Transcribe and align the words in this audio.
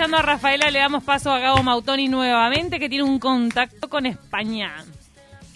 escuchando 0.00 0.16
a 0.16 0.22
Rafaela, 0.22 0.70
le 0.70 0.78
damos 0.78 1.04
paso 1.04 1.30
a 1.30 1.38
Gabo 1.38 1.62
Mautoni 1.62 2.08
nuevamente, 2.08 2.78
que 2.78 2.88
tiene 2.88 3.04
un 3.04 3.18
contacto 3.18 3.90
con 3.90 4.06
España. 4.06 4.82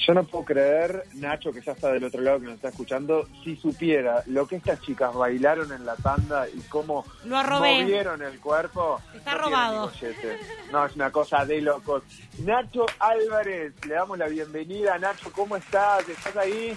Yo 0.07 0.13
no 0.13 0.23
puedo 0.25 0.45
creer, 0.45 1.05
Nacho, 1.15 1.51
que 1.51 1.63
ya 1.63 1.73
está 1.73 1.91
del 1.91 2.05
otro 2.05 2.21
lado 2.21 2.41
que 2.41 2.45
nos 2.45 2.57
está 2.57 2.69
escuchando, 2.69 3.27
si 3.43 3.57
supiera 3.57 4.23
lo 4.27 4.47
que 4.47 4.57
estas 4.57 4.83
chicas 4.83 5.15
bailaron 5.15 5.73
en 5.73 5.87
la 5.87 5.97
tanda 5.97 6.47
y 6.47 6.61
cómo 6.69 7.07
Lo 7.25 7.43
robé. 7.43 7.85
movieron 7.85 8.21
el 8.21 8.39
cuerpo. 8.39 9.01
Está 9.15 9.33
no 9.33 9.39
robado. 9.39 9.89
tiene 9.89 10.15
ni 10.15 10.23
gollete. 10.23 10.41
No, 10.71 10.85
es 10.85 10.95
una 10.95 11.11
cosa 11.11 11.47
de 11.47 11.63
locos. 11.63 12.03
Nacho 12.41 12.85
Álvarez, 12.99 13.73
le 13.87 13.95
damos 13.95 14.19
la 14.19 14.29
bienvenida. 14.29 14.99
Nacho, 14.99 15.33
¿cómo 15.33 15.57
estás? 15.57 16.07
¿Estás 16.07 16.37
ahí? 16.37 16.77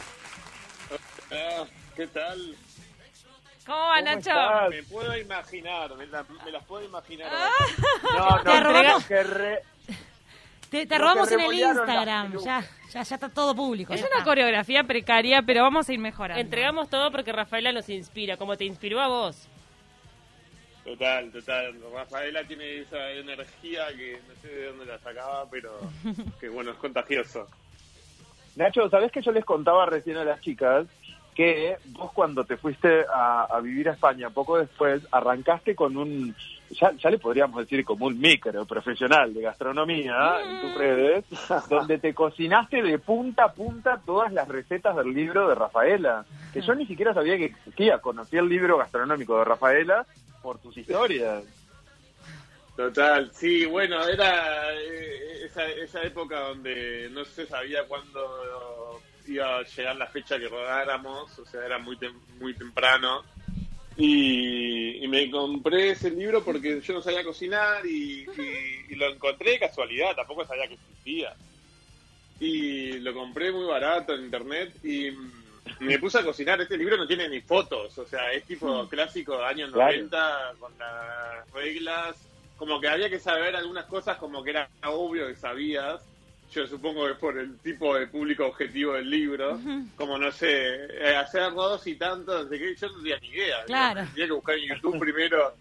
Ah, 1.33 1.65
¿Qué 1.97 2.07
tal? 2.07 2.55
¿Cómo 3.67 3.77
va, 3.77 3.95
¿Cómo 3.99 4.05
Nacho? 4.05 4.17
estás? 4.31 4.69
Me 4.69 4.83
puedo 4.83 5.17
imaginar, 5.17 5.95
me, 5.95 6.07
la- 6.07 6.25
me 6.43 6.51
las 6.51 6.63
puedo 6.65 6.83
imaginar. 6.85 7.31
No, 7.31 8.29
no, 8.29 8.43
Te 8.43 8.59
robamos- 8.61 9.05
que 9.07 9.23
re- 9.23 9.61
Te, 10.71 10.97
robamos 10.97 11.27
que 11.29 11.35
en 11.35 11.39
el 11.41 11.53
Instagram. 11.53 12.37
Ya, 12.43 12.61
ya, 12.91 13.03
ya 13.03 13.15
está 13.15 13.29
todo 13.29 13.53
público. 13.55 13.93
Es 13.93 14.03
una 14.13 14.23
coreografía 14.23 14.83
precaria, 14.83 15.41
pero 15.45 15.61
vamos 15.63 15.87
a 15.87 15.93
ir 15.93 15.99
mejorando. 15.99 16.41
Entregamos 16.41 16.85
Entregamos 16.85 16.89
todo 16.89 17.11
porque 17.11 17.31
Rafaela 17.31 17.71
nos 17.71 17.87
inspira, 17.89 18.35
como 18.37 18.57
te 18.57 18.65
inspiró 18.65 18.99
a 18.99 19.07
vos. 19.07 19.47
Total, 20.83 21.29
total. 21.31 21.75
Rafaela 21.93 22.43
tiene 22.45 22.79
esa 22.79 23.09
energía 23.11 23.87
que 23.95 24.19
no 24.27 24.41
sé 24.41 24.47
de 24.47 24.65
dónde 24.67 24.85
la 24.85 24.97
sacaba, 24.99 25.45
pero 25.49 25.77
que 26.39 26.47
bueno, 26.49 26.71
es 26.71 26.77
contagioso. 26.77 27.47
Nacho, 28.55 28.89
¿sabés 28.89 29.11
que 29.11 29.21
yo 29.21 29.31
les 29.31 29.43
contaba 29.45 29.85
recién 29.85 30.17
a 30.17 30.23
las 30.23 30.39
chicas 30.41 30.87
que 31.37 31.77
vos 31.89 32.11
cuando 32.13 32.45
te 32.45 32.57
fuiste 32.57 33.05
a, 33.13 33.43
a 33.43 33.59
vivir 33.61 33.87
a 33.87 33.93
España 33.93 34.31
poco 34.31 34.57
después 34.57 35.03
arrancaste 35.11 35.75
con 35.75 35.95
un, 35.95 36.35
ya, 36.71 36.91
ya 36.93 37.11
le 37.11 37.19
podríamos 37.19 37.59
decir 37.59 37.85
como 37.85 38.07
un 38.07 38.19
micro 38.19 38.65
profesional 38.65 39.31
de 39.35 39.43
gastronomía 39.43 40.41
en 40.41 40.61
tus 40.61 40.73
redes, 40.73 41.25
donde 41.69 41.99
te 41.99 42.15
cocinaste 42.15 42.81
de 42.81 42.97
punta 42.97 43.43
a 43.43 43.53
punta 43.53 44.01
todas 44.03 44.33
las 44.33 44.47
recetas 44.47 44.95
del 44.95 45.13
libro 45.13 45.47
de 45.47 45.53
Rafaela, 45.53 46.25
que 46.51 46.61
yo 46.61 46.73
ni 46.73 46.87
siquiera 46.87 47.13
sabía 47.13 47.37
que 47.37 47.45
existía, 47.45 47.99
conocí 47.99 48.35
el 48.35 48.49
libro 48.49 48.79
gastronómico 48.79 49.37
de 49.37 49.45
Rafaela 49.45 50.07
por 50.41 50.57
tus 50.57 50.75
historias. 50.75 51.43
Total, 52.75 53.29
sí, 53.31 53.67
bueno, 53.67 54.03
era 54.07 54.73
eh, 54.73 55.45
esa, 55.45 55.67
esa 55.67 56.01
época 56.01 56.39
donde 56.39 57.09
no 57.11 57.23
se 57.25 57.45
sabía 57.45 57.83
cuándo 57.87 58.86
iba 59.27 59.57
a 59.57 59.63
llegar 59.63 59.95
la 59.95 60.07
fecha 60.07 60.37
que 60.39 60.47
rodáramos, 60.47 61.37
o 61.39 61.45
sea, 61.45 61.65
era 61.65 61.77
muy, 61.77 61.97
tem- 61.97 62.19
muy 62.39 62.53
temprano. 62.53 63.23
Y, 63.95 65.03
y 65.03 65.07
me 65.07 65.29
compré 65.31 65.91
ese 65.91 66.11
libro 66.11 66.43
porque 66.43 66.81
yo 66.81 66.93
no 66.93 67.01
sabía 67.01 67.23
cocinar 67.23 67.83
y, 67.85 68.21
y- 68.37 68.85
y 68.89 68.95
lo 68.95 69.07
encontré 69.11 69.51
de 69.51 69.59
casualidad, 69.59 70.15
tampoco 70.15 70.45
sabía 70.45 70.67
que 70.67 70.75
existía. 70.75 71.33
Y 72.39 72.99
lo 72.99 73.13
compré 73.13 73.51
muy 73.51 73.65
barato 73.65 74.13
en 74.13 74.25
internet 74.25 74.75
y 74.83 75.09
mm, 75.09 75.31
me 75.79 75.97
puse 75.97 76.19
a 76.19 76.23
cocinar. 76.23 76.61
Este 76.61 76.77
libro 76.77 76.95
no 76.95 77.07
tiene 77.07 77.27
ni 77.27 77.41
fotos, 77.41 77.97
o 77.97 78.05
sea, 78.05 78.31
es 78.31 78.43
tipo 78.45 78.87
clásico 78.87 79.37
de 79.39 79.45
años 79.45 79.71
Claro. 79.71 79.91
90 79.95 80.53
con 80.59 80.77
las 80.77 81.51
reglas. 81.51 82.15
Como 82.55 82.79
que 82.79 82.87
había 82.87 83.09
que 83.09 83.19
saber 83.19 83.55
algunas 83.55 83.85
cosas 83.85 84.17
como 84.17 84.43
que 84.43 84.51
era 84.51 84.69
obvio 84.85 85.27
que 85.27 85.35
sabías. 85.35 86.01
Yo 86.53 86.65
supongo 86.65 87.05
que 87.07 87.15
por 87.15 87.37
el 87.37 87.57
tipo 87.59 87.95
de 87.97 88.07
público 88.07 88.45
objetivo 88.45 88.93
del 88.93 89.09
libro, 89.09 89.59
como 89.95 90.17
no 90.17 90.31
sé, 90.31 90.85
eh, 90.91 91.15
hacer 91.15 91.41
arroz 91.41 91.85
y 91.87 91.95
tanto, 91.95 92.45
de 92.45 92.57
que 92.57 92.75
yo 92.75 92.87
no 92.87 92.97
tenía 92.99 93.19
ni 93.19 93.27
idea. 93.29 93.57
Claro. 93.65 94.01
Tenía 94.13 94.27
que 94.27 94.31
buscar 94.33 94.55
en 94.57 94.69
YouTube 94.75 94.99
primero 94.99 95.53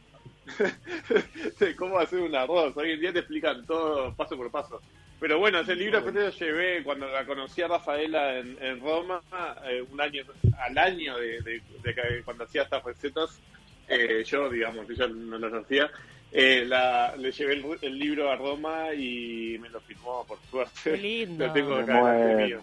de 1.59 1.77
cómo 1.77 1.99
hacer 1.99 2.21
un 2.21 2.34
arroz. 2.34 2.77
Hoy 2.77 2.93
en 2.93 3.00
día 3.00 3.12
te 3.12 3.19
explican 3.21 3.65
todo 3.66 4.15
paso 4.15 4.37
por 4.37 4.50
paso. 4.50 4.81
Pero 5.19 5.38
bueno, 5.38 5.61
ese 5.61 5.75
libro 5.75 6.00
después 6.03 6.15
lo 6.15 6.31
llevé 6.31 6.83
cuando 6.84 7.09
la 7.09 7.25
conocí 7.25 7.62
a 7.62 7.69
Rafaela 7.69 8.38
en, 8.38 8.56
en 8.61 8.81
Roma, 8.81 9.21
eh, 9.65 9.82
un 9.91 9.99
año 10.00 10.22
al 10.61 10.77
año 10.78 11.16
de, 11.19 11.41
de- 11.41 11.62
de 11.82 11.94
que 11.94 12.22
cuando 12.25 12.44
hacía 12.44 12.62
estas 12.62 12.84
recetas, 12.84 13.41
eh, 13.88 14.22
yo, 14.27 14.50
digamos, 14.50 14.88
ella 14.91 15.06
no 15.09 15.38
las 15.38 15.55
hacía, 15.55 15.91
eh, 16.32 16.64
la, 16.66 17.14
le 17.16 17.32
llevé 17.32 17.54
el, 17.54 17.64
el 17.82 17.98
libro 17.98 18.31
a 18.31 18.37
Roma 18.37 18.92
y 18.94 19.59
me 19.60 19.69
lo 19.70 19.81
firmó, 19.81 20.25
por 20.26 20.38
suerte. 20.50 20.72
Qué 20.84 20.97
lindo. 20.97 21.47
lo 21.47 21.53
tengo 21.53 21.76
acá 21.76 22.60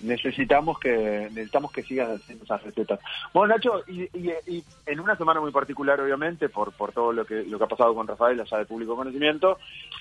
necesitamos 0.00 0.78
que 0.78 1.28
necesitamos 1.32 1.72
que 1.72 1.82
sigas 1.82 2.10
haciendo 2.20 2.44
esas 2.44 2.62
recetas. 2.62 3.00
Bueno, 3.32 3.54
Nacho, 3.54 3.82
y, 3.86 4.02
y- 4.02 4.34
y 4.46 4.64
en 4.84 5.00
una 5.00 5.16
semana 5.16 5.40
muy 5.40 5.50
particular, 5.50 5.98
obviamente, 6.00 6.48
por, 6.50 6.72
por 6.72 6.92
todo 6.92 7.12
lo 7.12 7.24
que 7.24 7.42
lo 7.44 7.56
que 7.56 7.64
ha 7.64 7.68
pasado 7.68 7.94
con 7.94 8.06
Rafael, 8.06 8.38
allá 8.38 8.58
de 8.58 8.66
público 8.66 8.96
conocimiento, 8.96 9.56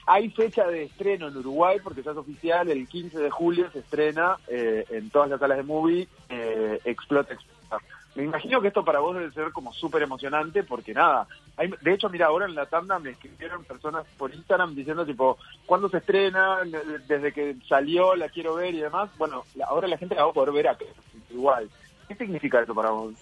hay 0.05 0.29
fecha 0.31 0.67
de 0.67 0.83
estreno 0.83 1.27
en 1.29 1.38
Uruguay, 1.38 1.77
porque 1.81 2.03
ya 2.03 2.11
es 2.11 2.17
oficial, 2.17 2.69
el 2.69 2.88
15 2.88 3.17
de 3.19 3.29
julio 3.29 3.69
se 3.71 3.79
estrena 3.79 4.38
eh, 4.50 4.83
en 4.89 5.09
todas 5.09 5.29
las 5.29 5.39
salas 5.39 5.57
de 5.57 5.63
movie 5.63 6.07
eh, 6.27 6.79
Explota, 6.83 7.33
Explota. 7.35 7.77
Me 8.16 8.24
imagino 8.24 8.62
que 8.62 8.68
esto 8.68 8.85
para 8.85 9.00
vos 9.00 9.16
debe 9.16 9.31
ser 9.31 9.51
como 9.51 9.74
súper 9.74 10.03
emocionante, 10.03 10.63
porque 10.63 10.94
nada, 10.94 11.28
hay- 11.57 11.74
de 11.81 11.94
hecho, 11.94 12.09
mira, 12.09 12.28
ahora 12.28 12.46
en 12.46 12.53
la 12.53 12.68
tanda 12.68 13.00
me 13.00 13.09
escribieron 13.12 13.63
personas 13.66 14.06
por 14.18 14.31
Instagram 14.34 14.75
diciendo, 14.75 15.03
tipo, 15.03 15.40
¿cuándo 15.66 15.90
se 15.90 15.97
estrena? 15.97 16.59
Desde 17.07 17.34
que 17.34 17.56
salió, 17.68 18.16
la 18.16 18.29
quiero 18.29 18.53
ver 18.56 18.75
y 18.75 18.81
demás. 18.81 19.09
Bueno, 19.18 19.46
la- 19.56 19.66
ahora 19.66 19.88
la 19.88 19.97
gente 19.97 20.13
la 20.13 20.25
va 20.25 20.29
a 20.29 20.34
poder 20.34 20.53
ver 20.53 20.68
acá, 20.68 20.85
igual. 21.31 21.69
¿Qué 22.07 22.16
significa 22.16 22.62
eso 22.62 22.75
para 22.75 22.91
vos? 22.91 23.16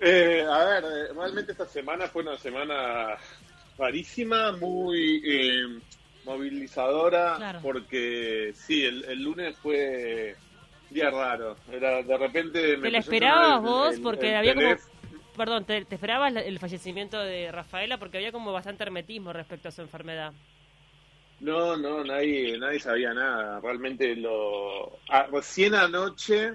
Eh, 0.00 0.46
a 0.48 0.64
ver, 0.64 0.84
eh, 0.84 1.12
realmente 1.14 1.52
esta 1.52 1.66
semana 1.66 2.06
fue 2.06 2.22
una 2.22 2.38
semana 2.38 3.16
rarísima, 3.76 4.52
muy 4.52 5.20
eh, 5.24 5.80
movilizadora, 6.24 7.36
Claro. 7.36 7.60
porque 7.62 8.52
sí, 8.54 8.84
el, 8.84 9.04
el 9.04 9.22
lunes 9.22 9.56
fue 9.58 10.36
día 10.90 11.10
raro. 11.10 11.56
Era 11.70 12.02
de 12.02 12.16
repente. 12.18 12.76
me 12.76 12.82
¿Te 12.84 12.90
la 12.90 12.98
esperabas 12.98 13.62
vos? 13.62 13.94
el- 13.94 14.02
Porque 14.02 14.30
el 14.30 14.36
había 14.36 14.54
como... 14.54 14.76
Perdón, 15.36 15.64
¿te, 15.64 15.84
te 15.84 15.94
esperabas 15.94 16.34
el 16.34 16.58
fallecimiento 16.58 17.18
de 17.20 17.52
Rafaela? 17.52 17.96
Porque 17.98 18.18
había 18.18 18.32
como 18.32 18.52
bastante 18.52 18.82
hermetismo 18.82 19.32
respecto 19.32 19.68
a 19.68 19.72
su 19.72 19.82
enfermedad. 19.82 20.32
No, 21.40 21.76
no, 21.76 22.02
nadie, 22.02 22.58
nadie 22.58 22.80
sabía 22.80 23.14
nada. 23.14 23.60
Realmente 23.60 24.16
lo. 24.16 24.98
ah, 25.08 25.28
recién 25.30 25.76
anoche, 25.76 26.54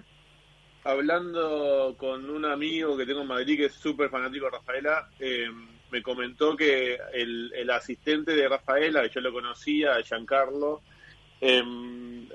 hablando 0.83 1.95
con 1.97 2.29
un 2.29 2.43
amigo 2.45 2.97
que 2.97 3.05
tengo 3.05 3.21
en 3.21 3.27
Madrid 3.27 3.57
que 3.57 3.65
es 3.65 3.73
súper 3.73 4.09
fanático 4.09 4.45
de 4.45 4.51
Rafaela, 4.51 5.07
eh, 5.19 5.47
me 5.89 6.01
comentó 6.01 6.55
que 6.57 6.97
el, 7.13 7.53
el 7.55 7.69
asistente 7.69 8.35
de 8.35 8.49
Rafaela, 8.49 9.03
que 9.03 9.09
yo 9.15 9.21
lo 9.21 9.31
conocía, 9.31 10.01
Giancarlo, 10.03 10.81
eh, 11.43 11.63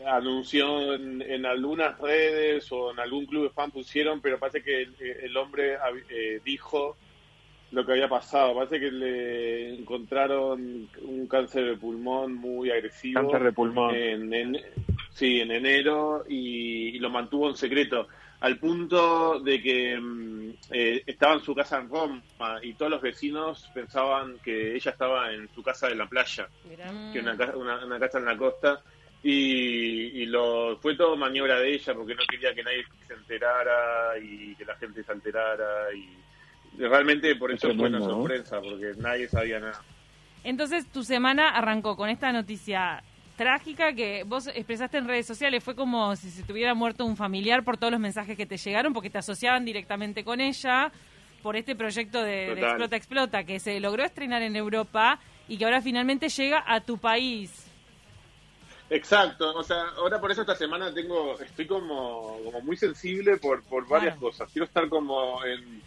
anunció 0.07 0.95
en, 0.95 1.23
en 1.23 1.47
algunas 1.47 1.99
redes 1.99 2.71
o 2.73 2.91
en 2.93 3.01
algún 3.01 3.27
club 3.27 3.45
de 3.45 3.51
fan 3.51 3.71
pusieron, 3.71 4.21
pero 4.21 4.39
parece 4.39 4.63
que 4.63 4.83
el, 4.83 4.95
el 5.01 5.37
hombre 5.37 5.77
eh, 6.09 6.41
dijo 6.45 6.97
lo 7.71 7.85
que 7.85 7.93
había 7.93 8.09
pasado. 8.09 8.55
Parece 8.55 8.81
que 8.81 8.91
le 8.91 9.75
encontraron 9.75 10.89
un 11.03 11.27
cáncer 11.27 11.65
de 11.67 11.77
pulmón 11.77 12.35
muy 12.35 12.71
agresivo. 12.71 13.21
Cáncer 13.21 13.45
de 13.45 13.53
pulmón. 13.53 13.95
En, 13.95 14.33
en- 14.33 14.59
sí, 15.13 15.41
en 15.41 15.51
enero 15.51 16.25
y, 16.29 16.89
y 16.97 16.99
lo 16.99 17.11
mantuvo 17.11 17.49
en 17.51 17.57
secreto. 17.57 18.07
Al 18.41 18.57
punto 18.59 19.41
de 19.41 19.61
que 19.61 19.99
mm, 20.01 20.51
eh, 20.71 21.03
estaba 21.05 21.35
en 21.35 21.41
su 21.41 21.55
casa 21.57 21.79
en 21.81 21.89
Roma 21.89 22.23
y 22.63 22.75
todos 22.75 22.89
los 22.93 23.03
vecinos 23.03 23.69
pensaban 23.75 24.39
que 24.45 24.77
ella 24.77 24.93
estaba 24.93 25.33
en 25.33 25.49
su 25.53 25.61
casa 25.63 25.89
de 25.89 25.97
la 25.97 26.07
playa 26.09 26.49
Mirá. 26.69 26.91
Mm. 26.93 27.13
que 27.13 27.19
una, 27.19 27.37
ca- 27.37 27.57
una, 27.57 27.85
una 27.85 27.99
casa 27.99 28.19
en 28.19 28.27
la 28.27 28.37
costa 28.37 28.81
y, 29.23 30.23
y 30.23 30.27
lo 30.27 30.79
fue 30.79 30.97
todo 30.97 31.17
maniobra 31.17 31.59
de 31.59 31.75
ella 31.75 31.95
porque 31.95 32.15
no 32.15 32.23
quería 32.29 32.55
que 32.55 32.63
nadie 32.63 32.85
se 33.07 33.15
enterara 33.15 34.19
y 34.19 34.55
que 34.55 34.65
la 34.65 34.77
gente 34.77 35.03
se 35.03 35.13
enterara 35.13 35.93
y 35.95 36.09
realmente 36.79 37.35
por 37.37 37.51
Es 37.51 37.63
eso 37.63 37.75
fue 37.75 37.89
una 37.89 38.01
sorpresa 38.01 38.61
porque 38.61 38.93
nadie 38.99 39.29
sabía 39.29 39.59
nada. 39.61 39.83
Entonces 40.45 40.87
tu 40.87 41.03
semana 41.03 41.51
arrancó 41.51 41.97
con 41.97 42.09
esta 42.09 42.33
noticia 42.33 43.03
trágica 43.37 43.93
que 43.93 44.25
vos 44.25 44.49
expresaste 44.49 44.99
en 44.99 45.09
redes 45.09 45.27
sociales. 45.27 45.65
Fue 45.65 45.75
como 45.75 46.15
si 46.17 46.31
se 46.31 46.43
te 46.43 46.53
hubiera 46.53 46.75
muerto 46.75 47.05
un 47.05 47.17
familiar 47.17 47.65
por 47.65 47.77
todos 47.77 47.93
los 47.93 48.01
mensajes 48.01 48.37
que 48.37 48.47
te 48.47 48.57
llegaron, 48.57 48.93
porque 48.93 49.11
te 49.11 49.19
asociaban 49.19 49.65
directamente 49.65 50.25
con 50.25 50.41
ella 50.41 50.93
por 51.43 51.57
este 51.57 51.75
proyecto 51.75 52.23
de. 52.23 52.53
Explota 52.53 52.97
Explota, 52.97 53.45
que 53.45 53.61
se 53.61 53.81
logró 53.81 54.05
estrenar 54.05 54.43
en 54.43 54.57
Europa 54.57 55.19
y 55.49 55.57
que 55.57 55.65
ahora 55.65 55.81
finalmente 55.81 56.29
llega 56.29 56.63
a 56.67 56.81
tu 56.81 56.99
país. 56.99 57.68
Exacto, 58.91 59.55
o 59.55 59.63
sea, 59.63 59.83
ahora 59.97 60.19
por 60.21 60.31
eso 60.31 60.41
esta 60.41 60.55
semana 60.57 60.93
tengo, 60.95 61.39
estoy 61.41 61.67
como, 61.67 62.39
como 62.45 62.61
muy 62.63 62.77
sensible 62.77 63.37
por, 63.37 63.63
por 63.65 63.87
varias 63.87 64.15
Claro. 64.15 64.29
cosas. 64.31 64.51
Quiero 64.51 64.65
estar 64.65 64.89
como 64.89 65.45
en, 65.45 65.83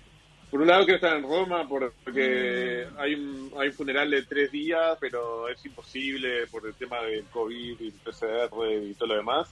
por 0.52 0.62
un 0.62 0.68
lado 0.68 0.84
quiero 0.84 0.98
estar 0.98 1.18
en 1.18 1.24
Roma 1.24 1.68
porque 1.68 2.86
Mm. 2.92 3.00
hay 3.00 3.14
un, 3.16 3.52
hay 3.58 3.68
un 3.70 3.74
funeral 3.74 4.12
de 4.12 4.22
tres 4.24 4.52
días, 4.52 4.98
pero 5.00 5.48
es 5.50 5.66
imposible 5.66 6.46
por 6.48 6.68
el 6.68 6.76
tema 6.76 7.02
del 7.02 7.24
COVID 7.26 7.80
y 7.80 7.88
el 7.88 7.94
PCR 7.94 8.50
y 8.84 8.94
todo 8.94 9.08
lo 9.10 9.16
demás. 9.16 9.50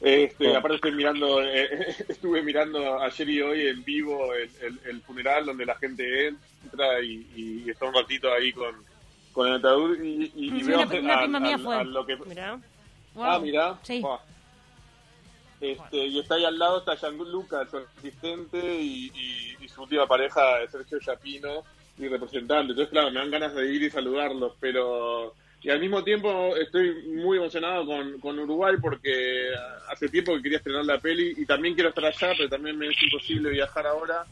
Este, 0.00 0.46
Sí. 0.46 0.54
Aparte 0.54 0.76
estoy 0.76 0.92
mirando, 0.92 1.42
eh, 1.42 1.68
estuve 2.08 2.40
mirando 2.42 3.00
ayer 3.02 3.28
y 3.28 3.42
hoy 3.42 3.66
en 3.66 3.84
vivo 3.84 4.32
el, 4.32 4.48
el- 4.62 4.80
el 4.86 5.02
funeral 5.02 5.44
donde 5.44 5.66
la 5.66 5.74
gente 5.74 6.28
entra 6.28 7.02
y, 7.02 7.26
y 7.64 7.68
está 7.70 7.84
un 7.86 7.94
ratito 7.94 8.32
ahí 8.32 8.52
con, 8.52 8.74
con 9.32 9.48
el 9.48 9.54
ataúd 9.56 10.00
y, 10.00 10.32
y, 10.36 10.56
y 10.56 10.60
Sí, 10.60 10.68
veo 10.68 10.80
una- 10.82 11.24
una 11.26 11.74
a- 11.76 11.80
a 11.80 11.84
lo 11.84 12.06
que, 12.06 12.16
Mirá. 12.16 12.58
Ah, 13.20 13.38
mira. 13.40 13.78
Sí. 13.82 14.02
Este, 15.60 15.96
y 16.06 16.18
está 16.20 16.36
ahí 16.36 16.44
al 16.44 16.58
lado, 16.58 16.78
está 16.78 16.94
Gianluca, 16.96 17.66
su 17.68 17.78
asistente, 17.78 18.58
y, 18.80 19.10
y- 19.14 19.64
y 19.64 19.68
su 19.68 19.82
última 19.82 20.06
pareja, 20.06 20.40
Sergio 20.70 20.98
Yapino, 21.00 21.64
mi 21.96 22.06
representante. 22.08 22.70
Entonces, 22.72 22.90
claro, 22.90 23.10
me 23.10 23.18
dan 23.18 23.30
ganas 23.30 23.54
de 23.54 23.72
ir 23.74 23.82
y 23.82 23.90
saludarlos, 23.90 24.52
pero... 24.60 25.34
Y 25.60 25.70
al 25.70 25.80
mismo 25.80 26.04
tiempo 26.04 26.54
estoy 26.56 27.02
muy 27.16 27.38
emocionado 27.38 27.84
con, 27.84 28.20
con 28.20 28.38
Uruguay 28.38 28.76
porque 28.80 29.48
hace 29.90 30.08
tiempo 30.08 30.36
que 30.36 30.42
quería 30.42 30.58
estrenar 30.58 30.84
la 30.84 30.98
peli 30.98 31.34
y 31.36 31.44
también 31.46 31.74
quiero 31.74 31.88
estar 31.88 32.04
allá, 32.04 32.32
pero 32.36 32.48
también 32.48 32.78
me 32.78 32.86
es 32.86 33.02
imposible 33.02 33.50
viajar 33.50 33.84
ahora. 33.88 34.24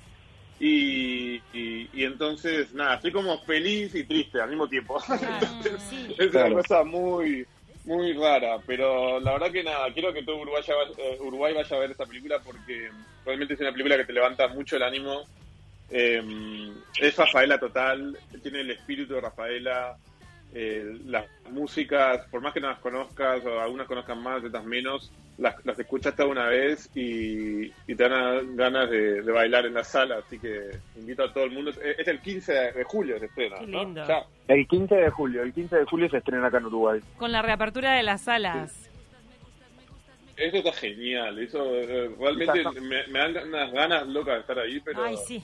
Y, 0.60 1.34
y, 1.52 1.90
y 1.92 2.04
entonces, 2.04 2.72
nada, 2.72 2.94
estoy 2.94 3.10
como 3.10 3.40
feliz 3.42 3.92
y 3.96 4.04
triste 4.04 4.40
al 4.40 4.50
mismo 4.50 4.68
tiempo. 4.68 5.02
Entonces, 5.10 5.82
Sí. 5.90 6.14
es 6.16 6.30
Claro. 6.30 6.52
una 6.54 6.62
cosa 6.62 6.84
muy 6.84 7.44
muy 7.86 8.12
rara, 8.14 8.58
pero 8.66 9.20
la 9.20 9.32
verdad 9.32 9.52
que 9.52 9.62
nada, 9.62 9.92
quiero 9.92 10.12
que 10.12 10.24
todo 10.24 10.38
Uruguay, 10.38 10.62
eh, 10.98 11.18
Uruguay 11.20 11.54
vaya 11.54 11.76
a 11.76 11.80
ver 11.80 11.90
esta 11.92 12.04
película 12.04 12.40
porque 12.40 12.90
realmente 13.24 13.54
es 13.54 13.60
una 13.60 13.72
película 13.72 13.96
que 13.96 14.04
te 14.04 14.12
levanta 14.12 14.48
mucho 14.48 14.76
el 14.76 14.82
ánimo. 14.82 15.22
Eh, 15.88 16.72
es 17.00 17.16
Rafaela 17.16 17.58
total, 17.60 18.18
tiene 18.42 18.60
el 18.60 18.72
espíritu 18.72 19.14
de 19.14 19.20
Rafaela, 19.20 19.96
eh, 20.52 20.98
las 21.06 21.26
músicas, 21.50 22.26
por 22.28 22.40
más 22.40 22.52
que 22.52 22.60
no 22.60 22.68
las 22.68 22.80
conozcas, 22.80 23.44
o 23.44 23.60
algunas 23.60 23.86
conozcan 23.86 24.20
más, 24.20 24.42
otras 24.42 24.64
menos, 24.64 25.12
las, 25.38 25.54
las 25.66 25.78
escuchaste 25.78 26.24
una 26.24 26.46
vez 26.46 26.88
y, 26.96 27.66
y 27.86 27.94
te 27.94 28.08
dan 28.08 28.56
ganas 28.56 28.88
de, 28.90 29.22
de 29.22 29.32
bailar 29.32 29.66
en 29.66 29.74
la 29.74 29.84
sala, 29.84 30.16
así 30.24 30.38
que 30.38 30.70
invito 30.96 31.24
a 31.24 31.32
todo 31.32 31.44
el 31.44 31.50
mundo. 31.50 31.70
Es, 31.70 31.78
es 31.98 32.08
el 32.08 32.20
15 32.20 32.52
de 32.52 32.84
julio 32.84 33.18
se 33.18 33.26
estrena, 33.26 33.56
Qué 33.58 33.66
¿no? 33.66 33.80
lindo. 33.80 34.06
Ya. 34.06 34.24
El 34.48 34.66
15 34.66 34.94
de 34.94 35.10
julio, 35.10 35.42
el 35.42 35.52
15 35.52 35.76
de 35.76 35.84
julio 35.84 36.08
se 36.08 36.18
estrena 36.18 36.46
acá 36.46 36.58
en 36.58 36.66
Uruguay. 36.66 37.00
Con 37.18 37.32
la 37.32 37.42
reapertura 37.42 37.92
de 37.92 38.02
las 38.02 38.22
salas. 38.22 38.88
Eso 40.36 40.56
está 40.58 40.72
genial, 40.72 41.38
eso 41.38 41.64
eh, 41.76 42.14
realmente 42.18 42.62
me, 42.82 43.06
me 43.06 43.18
dan 43.18 43.48
unas 43.48 43.72
ganas 43.72 44.06
locas 44.06 44.34
de 44.34 44.40
estar 44.40 44.58
ahí, 44.58 44.80
pero 44.80 45.02
Ay, 45.04 45.16
sí. 45.26 45.42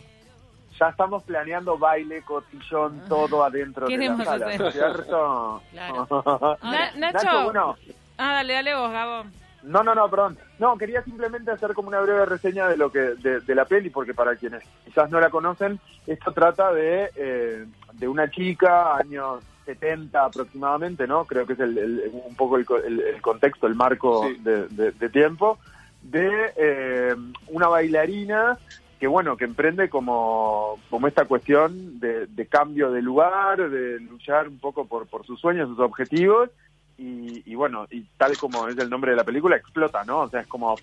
Ya 0.78 0.88
estamos 0.88 1.22
planeando 1.22 1.78
baile, 1.78 2.22
cotillón, 2.22 3.02
todo 3.08 3.42
adentro 3.44 3.86
de 3.88 3.96
la 3.96 4.16
sala, 4.24 4.46
hacer. 4.48 4.72
¿cierto? 4.72 5.62
Claro. 5.70 6.58
Na- 6.62 6.92
Nacho. 6.96 7.18
Nacho, 7.24 7.44
bueno, 7.44 7.76
Ah, 8.18 8.34
dale, 8.34 8.52
dale 8.54 8.74
vos, 8.74 8.90
Gabo. 8.92 9.24
No, 9.62 9.82
no, 9.82 9.94
no, 9.94 10.08
perdón. 10.10 10.36
No, 10.58 10.76
quería 10.76 11.02
simplemente 11.04 11.50
hacer 11.50 11.72
como 11.74 11.88
una 11.88 12.00
breve 12.00 12.26
reseña 12.26 12.68
de 12.68 12.76
lo 12.76 12.90
que 12.90 12.98
de, 13.00 13.40
de 13.40 13.54
la 13.54 13.64
peli, 13.64 13.90
porque 13.90 14.14
para 14.14 14.36
quienes 14.36 14.62
quizás 14.84 15.10
no 15.10 15.20
la 15.20 15.30
conocen, 15.30 15.78
esto 16.06 16.32
trata 16.32 16.72
de, 16.72 17.10
eh, 17.14 17.66
de 17.92 18.08
una 18.08 18.30
chica, 18.30 18.96
años 18.96 19.42
70 19.64 20.24
aproximadamente, 20.24 21.06
¿no? 21.06 21.24
Creo 21.24 21.46
que 21.46 21.52
es 21.52 21.60
el, 21.60 21.78
el- 21.78 22.10
un 22.12 22.34
poco 22.34 22.56
el, 22.56 22.66
el- 22.84 23.00
el 23.00 23.22
contexto, 23.22 23.66
el 23.68 23.74
marco 23.76 24.26
Sí. 24.26 24.36
de, 24.42 24.66
de- 24.68 24.90
de 24.92 25.08
tiempo, 25.08 25.58
de 26.02 26.52
eh, 26.56 27.14
una 27.48 27.68
bailarina 27.68 28.58
que, 28.98 29.06
bueno, 29.06 29.36
que 29.36 29.44
emprende 29.44 29.88
como, 29.88 30.78
como 30.90 31.06
esta 31.06 31.24
cuestión 31.26 32.00
de, 32.00 32.26
de 32.26 32.46
cambio 32.46 32.90
de 32.90 33.02
lugar, 33.02 33.70
de 33.70 34.00
luchar 34.00 34.48
un 34.48 34.58
poco 34.58 34.86
por, 34.86 35.06
por 35.06 35.24
sus 35.26 35.40
sueños, 35.40 35.68
sus 35.68 35.78
objetivos, 35.80 36.50
y, 37.02 37.42
y 37.44 37.54
bueno, 37.56 37.86
y 37.90 38.02
tal 38.16 38.36
como 38.36 38.68
es 38.68 38.78
el 38.78 38.88
nombre 38.88 39.10
de 39.10 39.16
la 39.16 39.24
película, 39.24 39.56
explota, 39.56 40.04
¿no? 40.04 40.20
O 40.20 40.28
sea, 40.30 40.40
es 40.42 40.46
como 40.46 40.78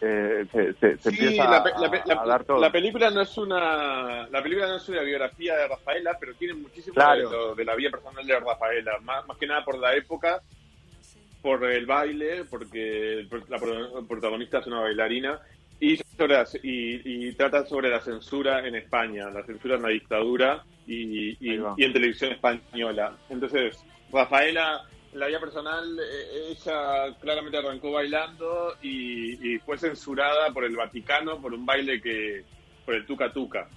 eh, 0.00 0.46
se, 0.52 0.74
se- 0.74 0.98
se 0.98 1.10
Sí, 1.10 1.24
empieza 1.24 1.44
la, 1.44 1.64
la 1.78 2.14
a, 2.18 2.22
a 2.22 2.26
dar 2.26 2.44
todo. 2.44 2.60
la 2.60 2.70
película 2.70 3.10
no 3.10 3.22
es 3.22 3.36
una 3.38 4.28
la 4.28 4.42
película 4.42 4.68
no 4.68 4.76
es 4.76 4.88
una 4.88 5.02
biografía 5.02 5.56
de 5.56 5.66
Rafaela, 5.68 6.16
pero 6.20 6.34
tiene 6.34 6.54
muchísimo 6.54 6.94
Claro. 6.94 7.16
de, 7.30 7.36
lo- 7.36 7.54
de 7.54 7.64
la 7.64 7.74
vida 7.74 7.90
personal 7.90 8.24
de 8.24 8.38
Rafaela, 8.38 8.92
más, 9.02 9.26
más 9.26 9.36
que 9.38 9.46
nada 9.46 9.64
por 9.64 9.78
la 9.78 9.94
época, 9.96 10.40
por 11.42 11.64
el 11.64 11.86
baile, 11.86 12.44
porque 12.44 13.26
la 13.48 13.58
pro- 13.58 14.06
protagonista 14.06 14.58
es 14.58 14.66
una 14.68 14.80
bailarina 14.80 15.40
y, 15.80 15.96
sobre 15.96 16.34
la- 16.34 16.46
y, 16.62 17.28
y 17.28 17.32
trata 17.32 17.64
sobre 17.66 17.90
la 17.90 18.00
censura 18.00 18.66
en 18.66 18.76
España, 18.76 19.28
la 19.30 19.42
censura 19.44 19.76
en 19.76 19.82
la 19.82 19.88
dictadura 19.88 20.62
y, 20.86 21.30
y- 21.40 21.60
en 21.78 21.92
televisión 21.92 22.32
española. 22.32 23.16
Entonces, 23.30 23.82
Rafaela, 24.12 24.82
la 25.16 25.26
vida 25.26 25.40
personal, 25.40 25.98
eh, 25.98 26.50
ella 26.50 27.16
claramente 27.20 27.58
arrancó 27.58 27.92
bailando 27.92 28.76
y, 28.82 29.58
fue 29.58 29.78
censurada 29.78 30.52
por 30.52 30.64
el 30.64 30.76
Vaticano 30.76 31.40
por 31.40 31.52
un 31.52 31.66
baile 31.66 32.00
que, 32.00 32.44
por 32.84 32.94
el 32.94 33.06
tuca 33.06 33.32
tuca. 33.32 33.68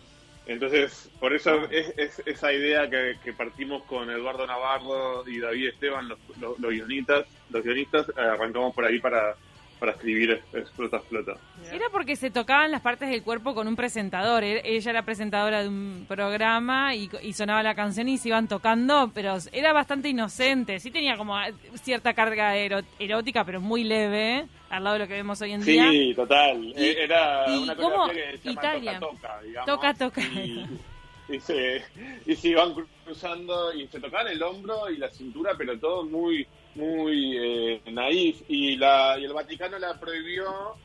Entonces, 0.46 1.10
por 1.20 1.34
eso 1.34 1.66
es, 1.72 1.94
es 1.98 2.22
esa 2.26 2.52
idea 2.52 2.90
que, 2.90 3.18
que 3.24 3.34
partimos 3.34 3.84
con 3.84 4.10
Eduardo 4.10 4.46
Navarro 4.46 5.28
y 5.28 5.40
David 5.40 5.70
Esteban, 5.70 6.08
los, 6.10 6.20
los, 6.40 6.60
los 6.60 6.72
guionistas, 6.72 7.26
los 7.50 7.64
guionistas, 7.64 8.10
eh, 8.10 8.22
arrancamos 8.22 8.74
por 8.74 8.86
ahí 8.86 9.00
para, 9.00 9.36
para 9.80 9.94
escribir 9.94 10.42
Explota, 10.54 10.98
Explota. 10.98 11.34
Era 11.72 11.86
porque 11.92 12.16
se 12.16 12.30
tocaban 12.32 12.72
las 12.72 12.82
partes 12.82 13.10
del 13.10 13.24
cuerpo 13.24 13.54
con 13.56 13.68
un 13.68 13.76
presentador. 13.76 14.44
E- 14.44 14.62
Ella 14.64 14.92
era 14.92 15.04
presentadora 15.04 15.62
de 15.62 15.70
un 15.70 16.06
programa 16.08 16.94
y, 16.96 17.10
y 17.22 17.34
sonaba 17.34 17.64
la 17.64 17.76
canción 17.76 18.10
y 18.10 18.18
se 18.18 18.28
iban 18.30 18.48
tocando, 18.48 19.12
pero 19.14 19.38
era 19.52 19.72
bastante 19.74 20.10
inocente. 20.10 20.80
Sí 20.80 20.92
tenía 20.92 21.16
como 21.18 21.40
eh, 21.40 21.54
cierta 21.82 22.14
carga 22.14 22.56
erótica, 22.58 23.46
pero 23.46 23.62
muy 23.62 23.84
leve, 23.84 24.46
al 24.70 24.84
lado 24.84 24.94
de 24.96 25.00
lo 25.00 25.08
que 25.08 25.14
vemos 25.14 25.42
hoy 25.42 25.54
en 25.54 25.64
día. 25.64 25.90
Sí, 25.90 26.14
total. 26.16 26.64
Y- 26.64 26.74
Era 26.98 27.46
y 27.48 27.58
una 27.64 27.76
cómo 27.76 28.08
que 28.10 28.38
se 28.38 28.50
llama 28.50 28.62
Italia. 28.62 29.00
Toca 29.00 29.16
Toca, 29.16 29.42
digamos. 29.42 29.66
Toca, 29.66 29.94
toca. 29.94 30.22
Y, 30.22 30.66
y 31.30 31.40
se, 31.40 31.84
y 32.26 32.36
se 32.36 32.48
iban 32.50 32.74
cruzando 33.06 33.72
y 33.74 33.88
se 33.88 34.00
tocaban 34.00 34.28
el 34.28 34.42
hombro 34.44 34.90
y 34.90 34.98
la 34.98 35.10
cintura, 35.10 35.52
pero 35.58 35.78
todo 35.80 36.04
muy 36.04 36.46
muy 36.80 37.38
eh, 37.38 37.82
naif. 37.92 38.42
Y, 38.48 38.76
la, 38.78 39.18
y 39.20 39.26
el 39.26 39.34
Vaticano 39.34 39.78
la 39.78 40.00
prohibió 40.00 40.76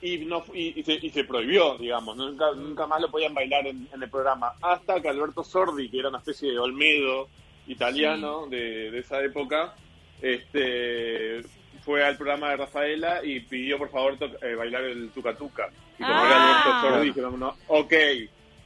y 0.00 0.18
no 0.18 0.42
y, 0.54 0.80
y 0.80 0.82
se, 0.82 0.94
y 0.94 1.10
se 1.10 1.24
prohibió, 1.24 1.76
digamos. 1.78 2.16
Nunca, 2.16 2.52
nunca 2.56 2.86
más 2.86 3.00
lo 3.00 3.10
podían 3.10 3.34
bailar 3.34 3.66
en, 3.66 3.88
en 3.92 4.02
el 4.02 4.08
programa. 4.10 4.52
Hasta 4.62 5.00
que 5.00 5.08
Alberto 5.08 5.44
Sordi, 5.44 5.88
que 5.88 5.98
era 5.98 6.08
una 6.08 6.18
especie 6.18 6.50
de 6.52 6.58
Olmedo 6.58 7.28
italiano 7.66 8.46
de, 8.48 8.90
de 8.90 8.98
esa 8.98 9.22
época, 9.22 9.74
este 10.20 11.42
fue 11.84 12.04
al 12.04 12.16
programa 12.16 12.50
de 12.50 12.56
Rafaela 12.58 13.24
y 13.24 13.40
pidió 13.40 13.76
por 13.78 13.90
favor 13.90 14.16
to- 14.16 14.30
eh, 14.46 14.54
bailar 14.54 14.84
el 14.84 15.10
tuca 15.10 15.34
tuca. 15.34 15.68
Y 15.98 16.02
como 16.02 16.14
Ah. 16.14 16.26
era 16.26 16.42
Alberto 16.42 16.80
Sordi, 16.88 17.06
dijeron, 17.08 17.40
no, 17.40 17.56
ok. 17.68 17.92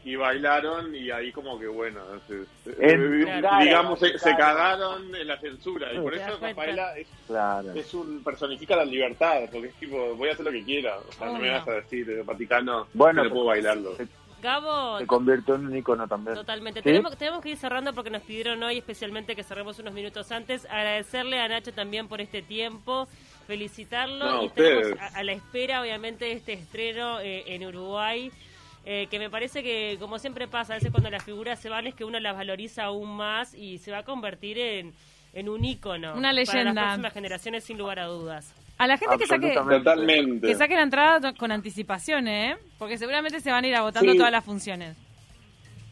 Y 0.07 0.15
bailaron 0.15 0.95
y 0.95 1.11
ahí 1.11 1.33
como 1.33 1.59
que 1.59 1.67
bueno, 1.67 2.01
En 2.79 3.27
eh, 3.27 3.43
digamos, 3.61 3.99
se, 3.99 4.13
cagaron 4.37 5.13
en 5.13 5.27
la 5.27 5.37
censura. 5.41 5.93
Y 5.93 5.99
por 5.99 6.15
eso. 6.15 6.39
Rafaela 6.41 6.97
es 6.97 7.09
Claro. 7.27 7.73
es 7.75 7.93
un 7.93 8.23
personifica 8.23 8.77
la 8.77 8.85
libertad, 8.85 9.41
porque 9.51 9.67
es 9.67 9.75
tipo, 9.75 10.15
voy 10.15 10.29
a 10.29 10.33
hacer 10.35 10.45
lo 10.47 10.53
que 10.53 10.63
quiera. 10.63 10.97
O 11.09 11.13
sea, 11.13 11.27
no 11.27 11.39
me 11.41 11.51
vas 11.51 11.67
a 11.67 11.73
decir, 11.73 12.09
el 12.09 12.23
Vaticano, 12.23 12.87
Bueno, 12.95 13.25
no 13.25 13.31
puedo 13.31 13.47
bailarlo. 13.47 13.97
se, 13.97 14.07
Gabo, 14.41 14.99
se 15.01 15.07
convirtió 15.09 15.57
en 15.57 15.67
un 15.67 15.77
icono 15.77 16.07
también. 16.07 16.37
Totalmente. 16.37 16.81
¿Sí? 16.81 16.85
Tenemos, 16.85 17.17
tenemos 17.17 17.43
que 17.43 17.49
ir 17.51 17.57
cerrando 17.57 17.93
porque 17.93 18.11
nos 18.11 18.23
pidieron 18.23 18.63
hoy 18.63 18.79
especialmente 18.79 19.35
que 19.35 19.43
cerremos 19.43 19.77
unos 19.81 19.93
minutos 19.93 20.31
antes. 20.31 20.67
Agradecerle 20.67 21.41
a 21.41 21.49
Nacho 21.49 21.73
también 21.73 22.07
por 22.07 22.21
este 22.21 22.43
tiempo, 22.43 23.09
felicitarlo 23.49 24.19
No, 24.25 24.43
y 24.45 24.47
estamos 24.47 24.77
ustedes. 24.85 25.01
a, 25.01 25.07
a 25.19 25.23
la 25.25 25.33
espera, 25.33 25.81
obviamente, 25.83 26.27
de 26.27 26.33
este 26.33 26.53
estreno 26.53 27.19
eh, 27.19 27.43
en 27.47 27.65
Uruguay. 27.67 28.31
Eh, 28.87 29.09
que 29.11 29.19
me 29.19 29.28
parece 29.28 29.62
que, 29.62 29.97
como 30.00 30.19
siempre 30.19 30.47
pasa, 30.49 30.73
a 30.75 30.76
veces 30.76 30.90
cuando 30.93 31.11
las 31.11 31.23
figuras 31.25 31.59
se 31.61 31.69
van 31.69 31.87
es 31.88 31.95
que 31.95 32.05
uno 32.05 32.19
las 32.21 32.35
valoriza 32.37 32.85
aún 32.85 33.16
más 33.16 33.52
y 33.52 33.78
se 33.78 33.90
va 33.90 33.99
a 33.99 34.02
convertir 34.05 34.59
en, 34.59 34.95
en 35.33 35.49
un 35.49 35.64
ícono. 35.64 36.12
Una 36.12 36.28
Para 36.28 36.33
leyenda. 36.33 36.73
las 36.73 36.85
próximas 36.85 37.12
generaciones, 37.12 37.64
sin 37.64 37.76
lugar 37.78 37.99
a 37.99 38.05
dudas. 38.07 38.55
A 38.78 38.87
la 38.87 38.97
gente 38.99 39.19
que 39.19 39.26
saque. 39.26 39.55
Totalmente. 39.55 40.47
que 40.47 40.55
saque 40.55 40.75
la 40.76 40.83
entrada 40.83 41.33
to- 41.33 41.38
con 41.38 41.50
anticipación, 41.50 42.28
¿eh? 42.28 42.57
Porque 42.78 42.97
seguramente 42.99 43.40
se 43.40 43.50
van 43.50 43.64
a 43.64 43.69
ir 43.69 43.75
agotando 43.75 44.12
Sí. 44.12 44.19
todas 44.19 44.31
las 44.33 44.45
funciones. 44.45 44.97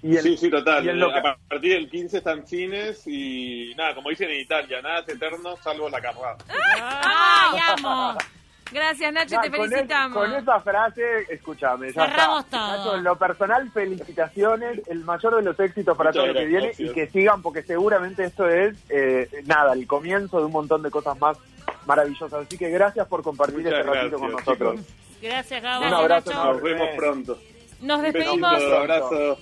Y 0.02 0.16
el- 0.16 0.22
Sí, 0.22 0.36
sí, 0.36 0.50
total. 0.50 0.84
y 0.84 0.92
que- 0.98 1.18
A 1.28 1.36
partir 1.48 1.72
del 1.72 1.88
15 1.90 2.18
están 2.18 2.46
cines 2.46 3.06
y 3.06 3.72
nada, 3.76 3.94
como 3.94 4.10
dicen 4.10 4.30
en 4.30 4.40
Italia, 4.40 4.82
nada 4.82 5.00
es 5.00 5.08
eterno 5.08 5.56
salvo 5.62 5.88
la 5.88 6.00
carrera. 6.00 6.36
¡Ay, 6.48 7.58
amo! 7.78 8.18
Gracias, 8.72 9.12
Nacho, 9.12 9.36
te 9.42 9.50
con, 9.50 9.60
es- 9.66 9.70
felicitamos. 9.70 10.18
con 10.18 10.32
esa 10.34 10.60
frase, 10.60 11.02
escúchame, 11.28 11.92
ya 11.92 12.06
Cerramos 12.06 12.44
está. 12.44 12.58
todo. 12.58 12.76
Nacho, 12.78 12.96
en 12.96 13.04
lo 13.04 13.16
personal, 13.16 13.70
felicitaciones, 13.70 14.80
el 14.88 15.04
mayor 15.04 15.36
de 15.36 15.42
los 15.42 15.60
éxitos 15.60 15.96
para 15.96 16.10
Muchas 16.10 16.22
todo 16.24 16.32
lo 16.32 16.38
que 16.40 16.46
viene 16.46 16.66
gracias. 16.68 16.90
y 16.90 16.92
que 16.92 17.06
sigan, 17.08 17.42
porque 17.42 17.62
seguramente 17.62 18.24
esto 18.24 18.48
es, 18.48 18.76
eh, 18.88 19.28
nada, 19.46 19.74
el 19.74 19.86
comienzo 19.86 20.38
de 20.38 20.46
un 20.46 20.52
montón 20.52 20.82
de 20.82 20.90
cosas 20.90 21.18
más 21.20 21.36
maravillosas. 21.86 22.46
Así 22.46 22.56
que 22.58 22.70
gracias 22.70 23.06
por 23.06 23.22
compartir 23.22 23.58
Muchas 23.58 23.78
este 23.80 23.82
ratito 23.92 24.18
con 24.18 24.32
nosotros. 24.32 24.74
chicos. 24.80 24.94
Gracias, 25.22 25.62
Gabo. 25.62 25.86
Un 25.86 25.94
abrazo 25.94 26.30
Nacho. 26.30 26.44
Nos 26.52 26.62
vemos 26.62 26.88
pronto. 26.96 27.38
Nos 27.80 27.96
Un 27.98 28.02
despedimos. 28.04 28.62
abrazo. 28.62 29.38